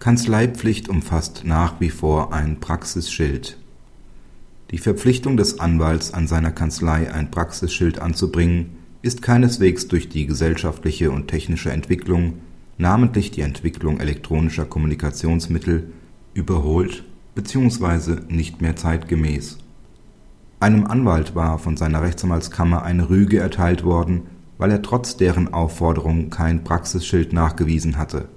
Kanzleipflicht 0.00 0.88
umfasst 0.88 1.42
nach 1.44 1.78
wie 1.78 1.90
vor 1.90 2.32
ein 2.32 2.58
Praxisschild. 2.58 3.58
Die 4.70 4.78
Verpflichtung 4.78 5.36
des 5.36 5.60
Anwalts, 5.60 6.14
an 6.14 6.26
seiner 6.26 6.52
Kanzlei 6.52 7.12
ein 7.12 7.30
Praxisschild 7.30 7.98
anzubringen, 7.98 8.78
ist 9.02 9.20
keineswegs 9.20 9.88
durch 9.88 10.08
die 10.08 10.24
gesellschaftliche 10.24 11.10
und 11.10 11.28
technische 11.28 11.70
Entwicklung, 11.70 12.38
namentlich 12.78 13.30
die 13.30 13.42
Entwicklung 13.42 14.00
elektronischer 14.00 14.64
Kommunikationsmittel, 14.64 15.92
überholt 16.32 17.04
bzw. 17.34 18.22
nicht 18.30 18.62
mehr 18.62 18.76
zeitgemäß. 18.76 19.58
Einem 20.60 20.86
Anwalt 20.86 21.34
war 21.34 21.58
von 21.58 21.76
seiner 21.76 22.00
Rechtsanwaltskammer 22.00 22.84
eine 22.84 23.10
Rüge 23.10 23.38
erteilt 23.38 23.84
worden, 23.84 24.22
weil 24.56 24.70
er 24.70 24.80
trotz 24.80 25.18
deren 25.18 25.52
Aufforderung 25.52 26.30
kein 26.30 26.64
Praxisschild 26.64 27.34
nachgewiesen 27.34 27.98
hatte 27.98 28.30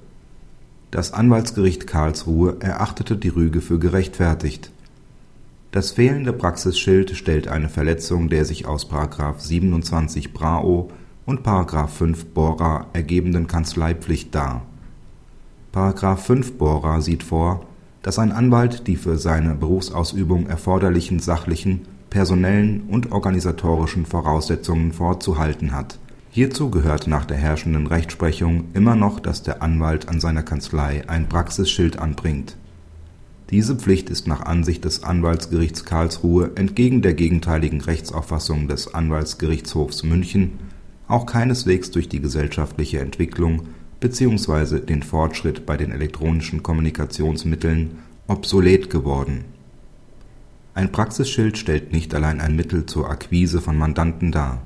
das 0.94 1.12
Anwaltsgericht 1.12 1.88
Karlsruhe 1.88 2.58
erachtete 2.60 3.18
die 3.18 3.30
Rüge 3.30 3.62
für 3.62 3.80
gerechtfertigt. 3.80 4.70
Das 5.72 5.94
fehlende 5.94 6.34
Praxisschild 6.34 7.18
stellt 7.18 7.48
eine 7.48 7.68
Verletzung 7.68 8.30
der 8.30 8.46
sich 8.46 8.68
aus§ 8.68 8.92
27 9.40 10.34
Brao 10.34 10.92
und§ 11.26 11.42
5 11.88 12.26
Bora 12.26 12.86
ergebenden 12.94 13.48
Kanzleipflicht 13.48 14.36
dar.§ 14.36 14.62
5 16.16 16.60
Bora 16.60 17.02
sieht 17.02 17.24
vor, 17.24 17.66
dass 18.04 18.20
ein 18.20 18.32
Anwalt 18.32 18.86
die 18.86 18.96
für 18.96 19.18
seine 19.18 19.56
Berufsausübung 19.56 20.46
erforderlichen 20.46 21.18
sachlichen, 21.18 21.88
personellen 22.12 22.84
und 22.88 23.12
organisatorischen 23.12 24.06
Voraussetzungen 24.06 24.92
vorzuhalten 24.92 25.72
hat 25.72 25.98
Hierzu 26.36 26.72
gehört 26.72 27.06
nach 27.06 27.26
der 27.26 27.38
herrschenden 27.38 27.86
Rechtsprechung 27.86 28.66
immer 28.74 28.96
noch, 28.96 29.20
dass 29.20 29.44
der 29.44 29.62
Anwalt 29.62 30.10
an 30.10 30.20
seiner 30.20 30.42
Kanzlei 30.42 31.08
ein 31.08 31.30
Praxisschild 31.30 32.00
anbringt. 32.00 32.58
Diese 33.52 33.76
Pflicht 33.76 34.10
ist 34.10 34.26
nach 34.26 34.42
Ansicht 34.42 34.84
des 34.84 35.04
Anwaltsgerichts 35.04 35.86
Karlsruhe 35.86 36.50
entgegen 36.56 37.04
der 37.04 37.14
gegenteiligen 37.14 37.82
Rechtsauffassung 37.82 38.68
des 38.68 38.96
Anwaltsgerichtshofs 38.96 40.02
München 40.02 40.54
auch 41.08 41.28
keineswegs 41.28 41.92
durch 41.92 42.10
die 42.10 42.20
gesellschaftliche 42.20 43.00
Entwicklung 43.00 43.68
bzw. 44.00 44.80
den 44.80 45.04
Fortschritt 45.04 45.68
bei 45.68 45.78
den 45.78 45.92
elektronischen 45.92 46.64
Kommunikationsmitteln 46.64 48.00
obsolet 48.26 48.90
geworden. 48.90 49.46
Ein 50.74 50.92
Praxisschild 50.92 51.60
stellt 51.60 51.94
nicht 51.94 52.12
allein 52.16 52.42
ein 52.42 52.56
Mittel 52.56 52.88
zur 52.88 53.08
Akquise 53.08 53.62
von 53.62 53.78
Mandanten 53.78 54.32
dar 54.32 54.64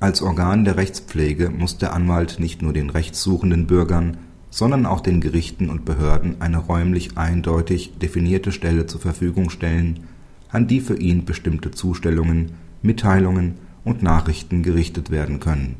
als 0.00 0.22
Organ 0.22 0.64
der 0.64 0.78
Rechtspflege 0.78 1.50
muss 1.50 1.76
der 1.76 1.92
Anwalt 1.92 2.40
nicht 2.40 2.62
nur 2.62 2.72
den 2.72 2.88
rechtssuchenden 2.88 3.66
Bürgern, 3.66 4.16
sondern 4.48 4.86
auch 4.86 5.02
den 5.02 5.20
Gerichten 5.20 5.68
und 5.68 5.84
Behörden 5.84 6.40
eine 6.40 6.56
räumlich 6.56 7.18
eindeutig 7.18 7.98
definierte 7.98 8.50
Stelle 8.50 8.86
zur 8.86 9.02
Verfügung 9.02 9.50
stellen, 9.50 10.00
an 10.48 10.66
die 10.66 10.80
für 10.80 10.96
ihn 10.96 11.26
bestimmte 11.26 11.70
Zustellungen, 11.70 12.52
Mitteilungen 12.80 13.56
und 13.84 14.02
Nachrichten 14.02 14.62
gerichtet 14.62 15.10
werden 15.10 15.38
können. 15.38 15.76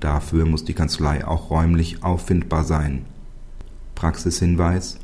Dafür 0.00 0.46
muss 0.46 0.64
die 0.64 0.74
Kanzlei 0.74 1.24
auch 1.24 1.50
räumlich 1.50 2.02
auffindbar 2.02 2.64
sein. 2.64 3.04
Praxishinweis 3.94 4.98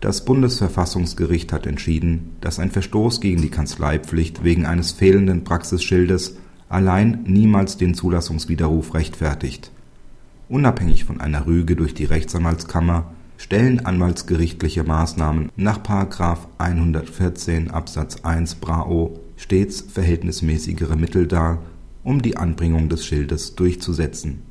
Das 0.00 0.24
Bundesverfassungsgericht 0.24 1.52
hat 1.52 1.66
entschieden, 1.66 2.30
dass 2.40 2.58
ein 2.58 2.70
Verstoß 2.70 3.20
gegen 3.20 3.42
die 3.42 3.50
Kanzleipflicht 3.50 4.42
wegen 4.42 4.64
eines 4.64 4.90
fehlenden 4.90 5.44
Praxisschildes 5.44 6.36
allein 6.72 7.22
niemals 7.24 7.76
den 7.76 7.94
Zulassungswiderruf 7.94 8.94
rechtfertigt. 8.94 9.70
Unabhängig 10.48 11.04
von 11.04 11.20
einer 11.20 11.46
Rüge 11.46 11.76
durch 11.76 11.94
die 11.94 12.04
Rechtsanwaltskammer 12.04 13.12
stellen 13.36 13.84
anwaltsgerichtliche 13.84 14.84
Maßnahmen 14.84 15.50
nach§ 15.56 15.80
114 16.58 17.70
Absatz 17.70 18.22
1 18.22 18.56
BRAO 18.56 19.20
stets 19.36 19.80
verhältnismäßigere 19.82 20.96
Mittel 20.96 21.26
dar, 21.26 21.58
um 22.04 22.22
die 22.22 22.36
Anbringung 22.36 22.88
des 22.88 23.04
Schildes 23.04 23.54
durchzusetzen 23.54 24.42